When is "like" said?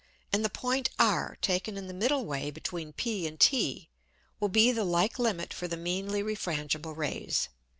4.83-5.19